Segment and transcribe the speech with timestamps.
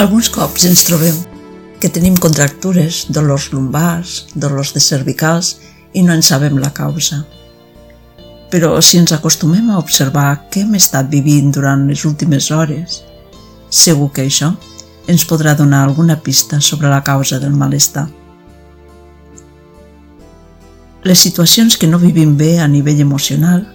[0.00, 1.16] Alguns cops ens trobem
[1.76, 5.58] que tenim contractures, dolors lumbars, dolors de cervicals
[5.92, 7.18] i no en sabem la causa.
[8.48, 13.02] Però si ens acostumem a observar què hem estat vivint durant les últimes hores,
[13.68, 14.54] segur que això
[15.04, 18.06] ens podrà donar alguna pista sobre la causa del malestar.
[21.04, 23.68] Les situacions que no vivim bé a nivell emocional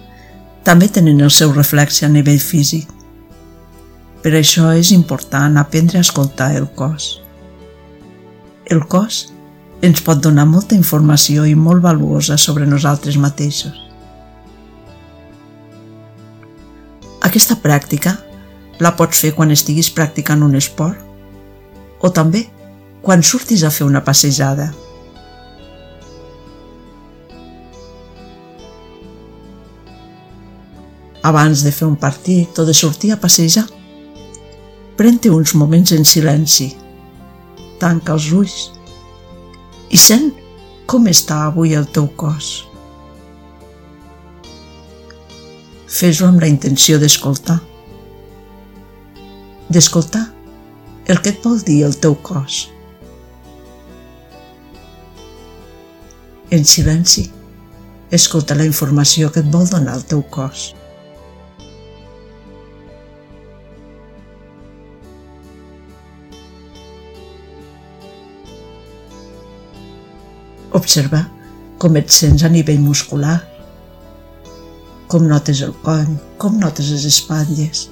[0.66, 2.95] també tenen el seu reflexe a nivell físic.
[4.26, 7.20] Per això és important aprendre a escoltar el cos.
[8.66, 9.20] El cos
[9.86, 13.76] ens pot donar molta informació i molt valuosa sobre nosaltres mateixos.
[17.22, 18.16] Aquesta pràctica
[18.82, 22.48] la pots fer quan estiguis practicant un esport o també
[23.06, 24.72] quan surtis a fer una passejada.
[31.22, 33.68] Abans de fer un partit o de sortir a passejar,
[34.96, 36.70] pren-te uns moments en silenci,
[37.80, 38.56] tanca els ulls
[39.92, 40.30] i sent
[40.88, 42.66] com està avui el teu cos.
[45.96, 47.58] Fes-ho amb la intenció d'escoltar.
[49.72, 50.24] D'escoltar
[51.06, 52.66] el que et vol dir el teu cos.
[56.50, 57.26] En silenci,
[58.10, 60.72] escolta la informació que et vol donar el teu cos.
[70.76, 71.24] Observa
[71.80, 73.38] com et sents a nivell muscular,
[75.08, 77.86] com notes el coll, com notes les espatlles.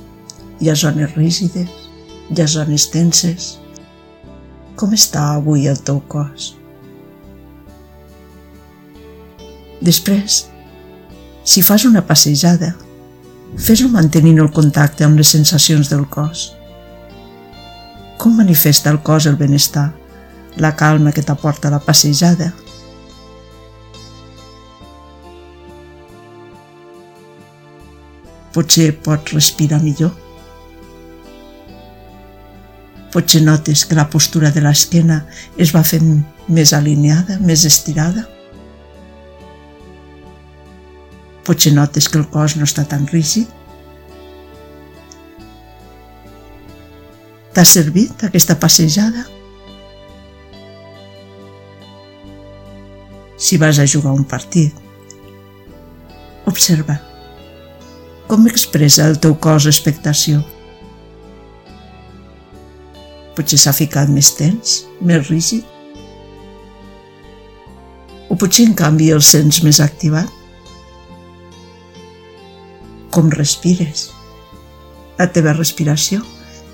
[0.60, 1.70] Hi ha zones rígides,
[2.30, 3.54] hi ha zones tenses.
[4.76, 6.54] Com està avui el teu cos?
[9.84, 10.40] Després,
[11.44, 12.72] si fas una passejada,
[13.60, 16.48] fes-ho mantenint el contacte amb les sensacions del cos.
[18.18, 19.90] Com manifesta el cos el benestar,
[20.56, 22.52] la calma que t'aporta la passejada?
[28.54, 30.12] Potser pots respirar millor.
[33.10, 35.24] Potser notes que la postura de l'esquena
[35.58, 38.22] es va fent més alineada, més estirada.
[41.46, 43.50] Potser notes que el cos no està tan rígid.
[47.54, 49.26] T'ha servit aquesta passejada?
[53.38, 54.78] Si vas a jugar un partit,
[56.50, 56.96] observa
[58.28, 60.40] com expressa el teu cos expectació?
[63.34, 65.64] Potser s'ha ficat més tens, més rígid?
[68.30, 70.30] O potser, en canvi, el sents més activat?
[73.14, 74.08] Com respires?
[75.18, 76.24] La teva respiració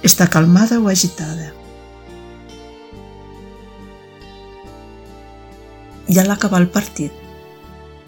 [0.06, 1.50] està calmada o agitada?
[6.10, 7.12] I a l'acabar el partit,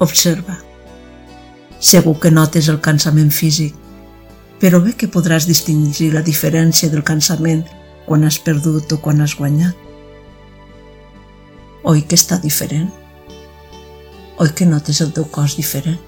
[0.03, 0.57] observa
[1.83, 3.75] Segur que notes el cansament físic,
[4.63, 7.65] però bé que podràs distingir la diferència del cansament
[8.07, 9.75] quan has perdut o quan has guanyat.
[11.83, 12.87] Oi que està diferent?
[14.39, 15.99] Oi que notes el teu cos diferent?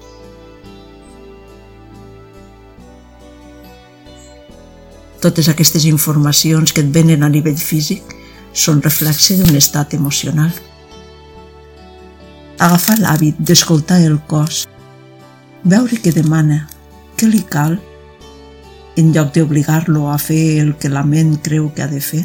[5.19, 8.15] Totes aquestes informacions que et venen a nivell físic
[8.53, 10.55] són reflexe d'un estat emocional.
[12.63, 14.63] Agafar l'hàbit d'escoltar el cos
[15.65, 16.67] veure què demana,
[17.17, 17.79] què li cal,
[19.01, 22.21] en lloc d'obligar-lo a fer el que la ment creu que ha de fer,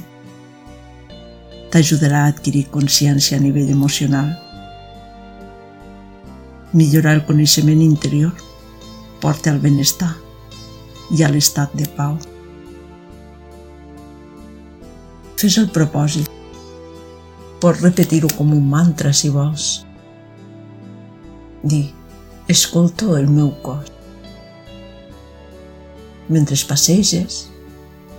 [1.73, 4.35] t'ajudarà a adquirir consciència a nivell emocional.
[6.77, 8.35] Millorar el coneixement interior
[9.23, 10.13] porta al benestar
[11.17, 12.19] i a l'estat de pau.
[15.41, 16.29] Fes el propòsit.
[17.61, 19.71] Pots repetir-ho com un mantra si vols.
[21.65, 21.89] Dir,
[22.51, 23.93] escolto el meu cos.
[26.27, 27.49] Mentre passeges,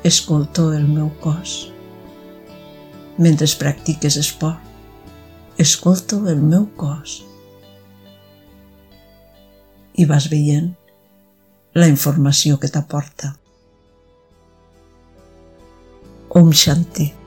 [0.07, 1.73] escolto el meu cos.
[3.17, 4.63] Mentre practiques esport,
[5.57, 7.25] escolto el meu cos.
[9.99, 10.71] I vas veient
[11.75, 13.35] la informació que t'aporta.
[16.31, 17.20] Om Shanti.